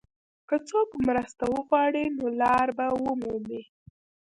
که 0.47 0.55
څوک 0.69 0.89
مرسته 1.07 1.43
وغواړي، 1.55 2.05
نو 2.17 2.25
لار 2.41 2.67
به 2.77 2.87
ومومي. 3.03 3.61